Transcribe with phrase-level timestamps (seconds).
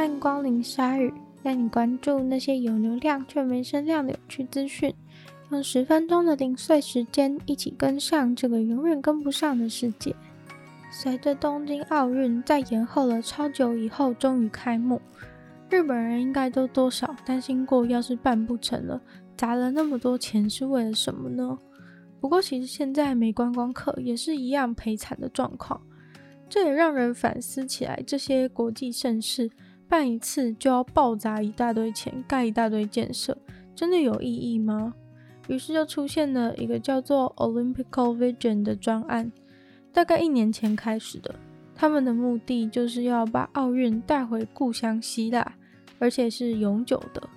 [0.00, 4.94] 欢迎光临鲨鱼，带你关注那些有流量却没声量的有趣资讯。
[5.50, 10.16] 用十分钟的零碎时间，一起跟上这个永远跟不上的世界。
[10.90, 15.02] 随着东京奥运在延后了超久以后终于开幕，
[15.68, 19.02] 日本人应该都多少担心过，要是办不成了，
[19.36, 21.58] 砸了那么多钱是为了什么呢？
[22.22, 25.78] 不过其实现在没观光客也是一样赔惨的状况。
[26.48, 29.50] 这也让人反思起来，这些国际盛事
[29.90, 33.36] 办一次就要爆砸一大堆钱，盖一大堆建设，
[33.74, 34.94] 真的有意义吗？
[35.48, 39.32] 于是就出现了一个叫做 Olympic Vision 的专案，
[39.92, 41.34] 大概一年前开始的。
[41.74, 45.54] 他们的目的就是要把奥运带回故乡希腊，
[45.98, 47.28] 而且是永久的。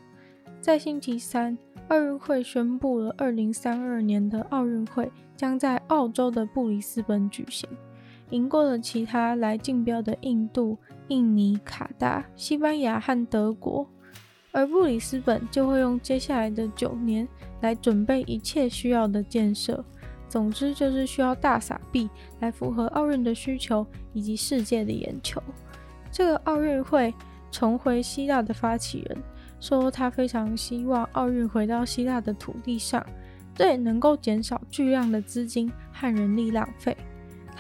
[0.62, 1.58] 在星期三，
[1.88, 7.68] 奥运会宣布了，二零三二年的奥运会将在澳洲的布里斯本举行。
[8.34, 10.76] 赢过了其他来竞标的印度、
[11.10, 13.88] 印尼、卡达、西班牙和德国，
[14.52, 17.28] 而布里斯本就会用接下来的九年
[17.62, 19.86] 来准备一切需要的建设。
[20.28, 22.10] 总之就是需要大撒币
[22.40, 25.40] 来符合奥运的需求以及世界的眼球。
[26.12, 27.14] 这个奥运会
[27.52, 29.18] 重回希腊的发起人
[29.60, 33.06] 说，他非常希望奥运回到希腊的土地上，
[33.54, 36.98] 这也能够减少巨量的资金和人力浪费。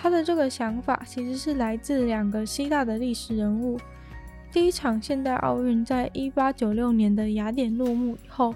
[0.03, 3.79] 他的这个想法其实是来自两个希腊的历史人物。
[4.51, 8.53] 第一场现代奥运在一八九六年的雅典落幕以后，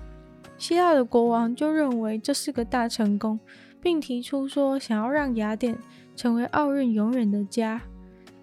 [0.58, 3.40] 希腊的国王就认为这是个大成功，
[3.82, 5.78] 并提出说想要让雅典
[6.18, 7.82] 成为奥运永远的家。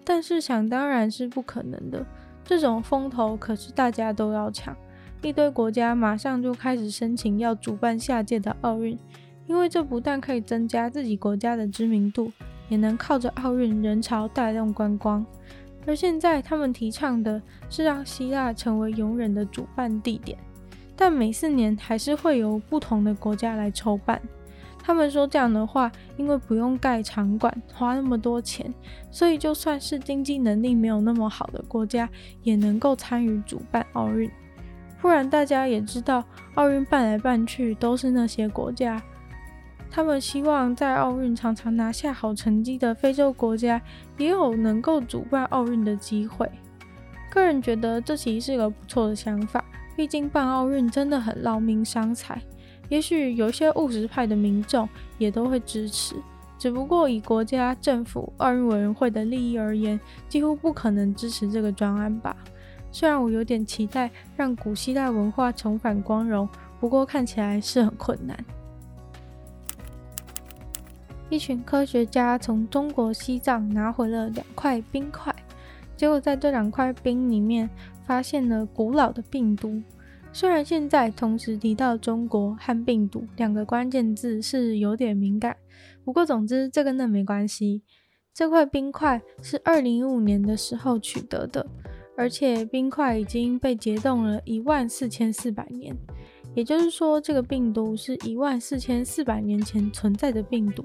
[0.03, 2.03] 但是想当然是不可能的，
[2.43, 4.75] 这种风头可是大家都要抢，
[5.21, 8.97] 一堆国家马上就开始申请要主办下届的奥运，
[9.45, 12.31] 因为这不但可以增加自己国家的知名度。
[12.69, 15.25] 也能靠着奥运人潮带动观光，
[15.85, 20.37] 而现在他们提倡的是让希腊成为永远的主办地点，
[20.95, 24.21] 但每四年还是会由不同的国家来筹办。
[24.87, 28.71] 他们说这样的话，因为不用盖场馆，花那么多钱，
[29.09, 32.07] 所以就算是经济能力没有那么好的国家，
[32.43, 34.29] 也能够参与主办奥运。
[35.01, 36.23] 不然大家也知道，
[36.53, 39.01] 奥运办来办去都是那些国家。
[39.89, 43.81] 他们希望在奥运常常拿下好成绩的非洲国家
[44.17, 46.49] 也有能够主办奥运的机会。
[47.29, 49.63] 个人觉得这其实是个不错的想法，
[49.95, 52.41] 毕竟办奥运真的很劳民伤财。
[52.87, 54.87] 也许有些务实派的民众
[55.17, 56.15] 也都会支持，
[56.57, 62.35] 只不过以国家、政府、奥运委员会的利益而言，几乎不可能支持这个专案吧。
[62.91, 66.47] 虽然我有点期待让古希腊文化重返光荣，
[66.79, 68.37] 不过看起来是很困难。
[71.29, 75.35] 一群科学家从中国西藏拿回了两块冰块，
[75.97, 77.69] 结果在这两块冰里面
[78.05, 79.81] 发现了古老的病毒。
[80.31, 85.55] 虽然现在同时提到中国和病毒两个关键字是有点敏感，
[86.03, 87.83] 不过总之这跟那没关系。
[88.33, 91.65] 这块冰块是二零一五年的时候取得的，
[92.17, 95.95] 而且冰块已经被结冻了一万四千四百年。
[96.55, 100.83] 也就是说，这个病毒是一万四千四百年前存在的病毒。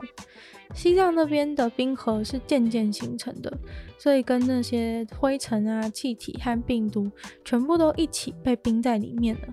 [0.75, 3.57] 西藏那边的冰河是渐渐形成的，
[3.99, 7.11] 所以跟那些灰尘啊、气体和病毒
[7.45, 9.49] 全部都一起被冰在里面了。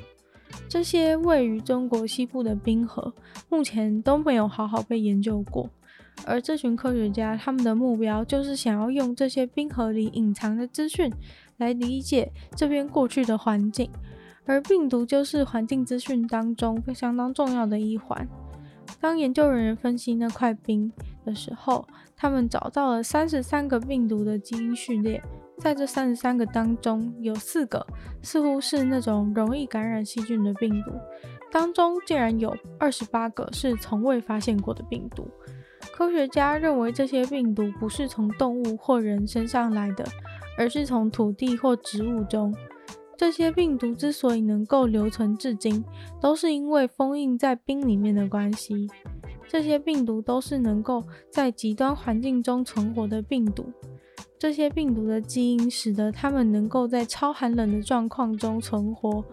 [0.68, 3.14] 这些位于中国西部的冰河
[3.50, 5.70] 目前都没有好好被研究过，
[6.26, 11.12] 而这群科学家他们的目标就是想要用这些冰河里隐藏的资讯
[11.58, 13.90] 来理解这边过去的环境。
[14.48, 18.28] 而病毒就是环境资讯当中相当重要的一环。
[19.00, 20.92] 当研究人员分析那块冰
[21.26, 21.86] 的时候，
[22.16, 25.22] 他们找到了三十三个病毒的基因序列，
[25.60, 27.86] 在这三十三个当中，有四个
[28.24, 30.94] 似乎是那种容易感染细菌的病毒，
[31.52, 35.30] 当中竟然有二十八个是从未发现过的病毒。
[35.94, 40.06] 科学家认为这些病毒不是从动物或人身上来的，
[40.58, 42.56] 而是从土地或植物中。
[43.18, 45.84] 这些病毒之所以能够留存至今，
[46.22, 48.88] 都是因为封印在冰里面的关系。
[49.48, 53.66] 这些病毒都是能够在极端环境中存活的病毒。
[54.38, 59.26] 这些病毒的基因使得它们能够在超寒冷的状况中存活。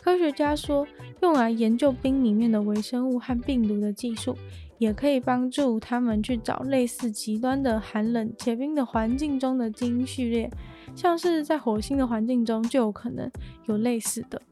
[0.00, 0.86] 科学家说，
[1.20, 4.34] 用来研究冰里面的微生物和病毒的技术，
[4.78, 10.50] 也可以帮助他们去找类似极端的寒冷且冰的环境中的基因序列。
[10.98, 13.30] 像是在火星的环境中就有可能
[13.66, 14.42] 有类似的，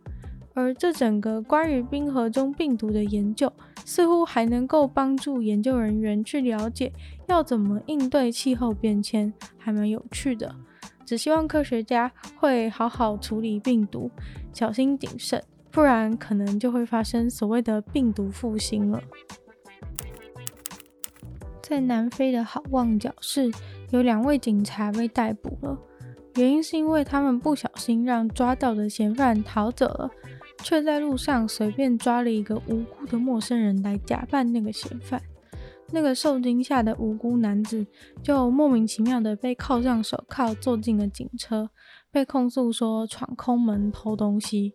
[0.54, 3.52] 而这整个关于冰河中病毒的研究，
[3.84, 6.92] 似乎还能够帮助研究人员去了解
[7.26, 10.54] 要怎么应对气候变迁，还蛮有趣的。
[11.04, 14.08] 只希望科学家会好好处理病毒，
[14.52, 15.42] 小心谨慎，
[15.72, 19.02] 不然可能就会发生所谓的病毒复兴了。
[21.60, 23.50] 在南非的好望角市，
[23.90, 25.76] 有两位警察被逮捕了，
[26.36, 30.10] 原因是因为他们不小心让抓到的嫌犯逃走了，
[30.62, 35.20] 却在路上随便抓了一个无辜的陌生人来假扮那个嫌犯。
[35.92, 37.86] 那个受惊吓的无辜男子
[38.20, 41.70] 就莫名其妙的被铐上手铐，坐进了警车，
[42.10, 44.74] 被控诉说闯空门偷东西。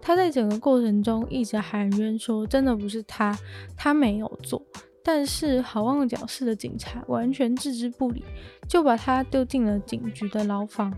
[0.00, 3.36] 他在整个过程中一直喊冤说真的不是他，
[3.76, 4.62] 他没有做。
[5.04, 8.24] 但是好望角市的警察完全置之不理，
[8.68, 10.92] 就把他丢进了警局的牢房。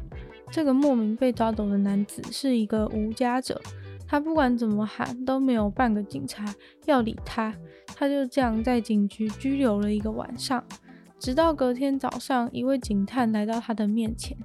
[0.50, 3.60] 这个莫名被抓走的男子是一个无家者。
[4.06, 6.44] 他不管怎么喊，都没有半个警察
[6.84, 7.54] 要理他。
[7.96, 10.62] 他就这样在警局拘留了一个晚上，
[11.18, 14.36] 直到隔天早上，一位警探来到他的面前。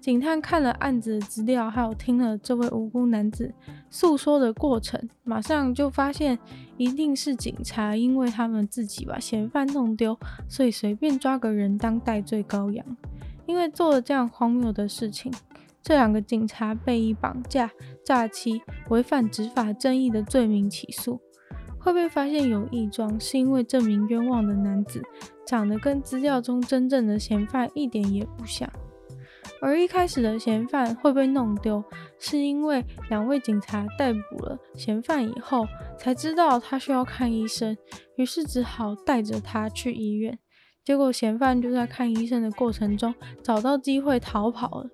[0.00, 3.52] 警探看了案子的资料，还有听了这位无辜男子
[3.90, 6.38] 诉说的过程，马上就发现
[6.78, 10.18] 一定是警察，因为他们自己把嫌犯弄丢，
[10.48, 12.84] 所以随便抓个人当代罪羔羊。
[13.44, 15.30] 因为做了这样荒谬的事情。
[15.82, 17.70] 这两个警察被以绑架、
[18.04, 18.60] 诈欺、
[18.90, 21.20] 违反执法正义的罪名起诉，
[21.78, 25.02] 会被发现有异状，是因为这名冤枉的男子
[25.46, 28.70] 长得跟资料中真正的嫌犯一点也不像。
[29.62, 31.84] 而一开始的嫌犯会被弄丢，
[32.18, 35.66] 是因为两位警察逮捕了嫌犯以后，
[35.98, 37.76] 才知道他需要看医生，
[38.16, 40.38] 于是只好带着他去医院。
[40.82, 44.90] 结果嫌犯就在看医生的过程中找到机会逃跑了。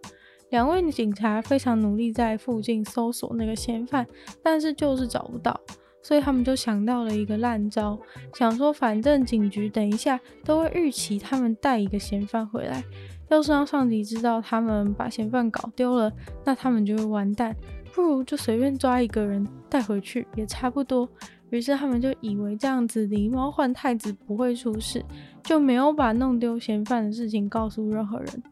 [0.50, 4.06] 两位警察非常努力在附近搜索那个嫌犯，
[4.42, 5.58] 但是就是找不到，
[6.06, 7.99] 所以他们就想到了一个烂招，
[8.35, 12.85] 想说反正警局等一下都会预期他们带一个嫌犯回来，
[13.29, 16.12] 要是让上级知道他们把嫌犯搞丢了，
[16.44, 17.53] 那他们就会完蛋，
[17.93, 21.08] 不如就随便抓一个人带回去也差不多。
[21.50, 25.05] 于是他们就以为这样子狸猫换太子不会出事，
[25.43, 28.43] 就没有把弄丢嫌犯的事情告诉任何人。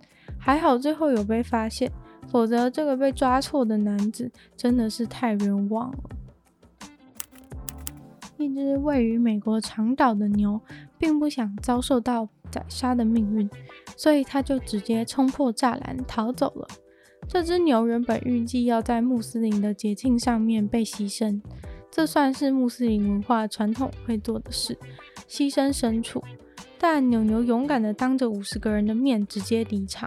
[0.41, 1.89] 还好最后有被发现，
[2.27, 5.99] 否则这个被抓错的男子真的是太冤枉了。
[8.45, 10.61] 一只位于美国长岛的牛，
[10.99, 13.49] 并不想遭受到宰杀的命运，
[13.97, 16.69] 所以他就直接冲破栅栏逃走了。
[17.27, 21.41] 这只牛原本预计要在穆斯林的节庆上面被牺牲，
[21.91, 24.79] 这算是穆斯林文化传统会做的事，
[25.27, 26.23] 牺牲牲畜。
[26.79, 30.07] 但牛牛勇敢地当着五十个人的面直接离场。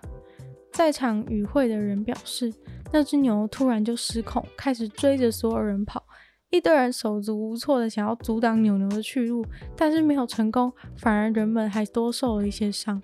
[0.71, 2.53] 在场与会的人表示，
[2.91, 6.03] 那只牛突然就失控，开始追着所有人跑。
[6.49, 9.45] 一堆人手足无措的想要阻挡牛牛的去路，
[9.75, 13.01] 但是没有成功，反而人们还多受了一些伤。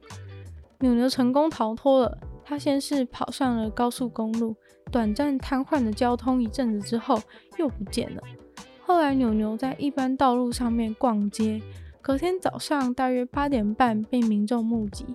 [0.80, 4.56] 牛牛成功逃脱了，他先是跑上了高速公路，
[4.92, 7.20] 短暂瘫痪了交通一阵子之后
[7.58, 8.22] 又不见了。
[8.86, 11.62] 后来牛牛在一般道路上面逛街，
[12.02, 15.06] 隔天早上大约八点半被民众目击。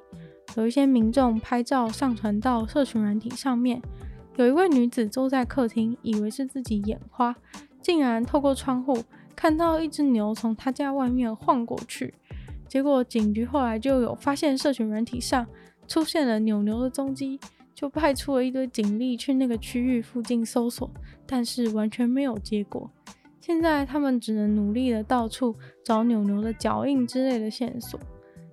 [0.56, 3.80] 有一些民众拍照上传到社群软体上面，
[4.36, 7.36] 有一位女子坐在客厅，以为是自己眼花，
[7.88, 9.02] 竟然透过窗户
[9.34, 12.12] 看到一只牛从他家外面晃过去。
[12.68, 15.46] 结果警局后来就有发现社群软体上
[15.86, 17.40] 出现了牛牛的踪迹，
[17.74, 20.90] 就派出了一堆警力去那个区域附近搜索，
[21.26, 22.90] 但是完全没有结果。
[23.40, 27.98] 现在他们只能努力的到处找牛牛的脚印之类的线索。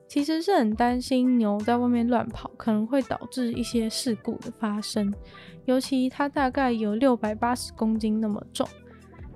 [0.07, 5.13] 其实是很担心牛在外面乱跑，可能会导致一些事故的发生。
[5.65, 8.65] 尤其它大概有六百八十公斤那么重。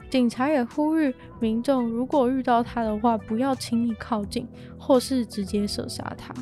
[0.10, 4.48] 警察也呼吁民众，如果遇到它的话，不要轻易靠近，
[4.78, 6.34] 或是直接射杀它。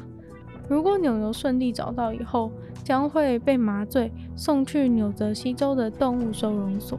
[0.69, 2.51] 如果牛牛顺利找到以后，
[2.83, 6.97] 将会被麻醉送去纽泽西州的动物收容所。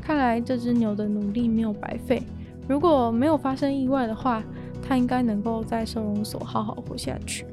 [0.00, 2.22] 看来这只牛的努力没有白费。
[2.68, 4.42] 如果没有发生意外的话，
[4.82, 7.46] 它应该能够在收容所好好活下去。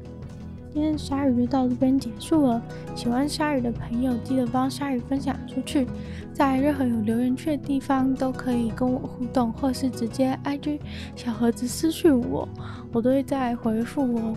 [0.72, 2.62] 今天鲨鱼就到这边结束了。
[2.94, 5.84] 喜欢鲨鱼的朋友，记得帮鲨鱼分享出去，
[6.32, 10.78] 在任何有留言区的地方都可以跟我互动，或是直接 IG
[11.16, 12.48] 小盒子私讯我，
[12.92, 14.36] 我都会再回复哦。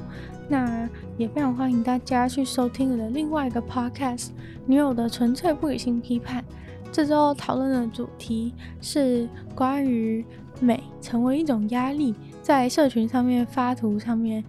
[0.50, 4.28] 那也非常欢迎大家去收听我的另外一个 podcast
[4.66, 6.42] 《女友的纯粹不理性批判》。
[6.92, 10.25] 这周讨论的主题是关于
[10.60, 12.16] 美成为一种压力。
[12.42, 14.44] 在社群上面发图上面，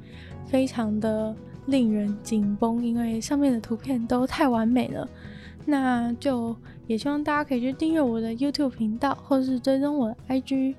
[0.47, 1.35] 非常的
[1.67, 5.09] 令人紧绷，因为上面的图片都太完美了。
[5.67, 6.55] 那就
[6.87, 10.75] 也希望大家可以去订阅我的 YouTube 频道，或是追踪我的 IG。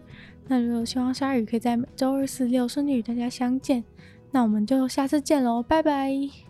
[0.48, 3.84] 那就希望鲨鱼可以在每周二、四、六顺利与大家相见。
[4.32, 6.45] 那我们就下次见喽，拜拜。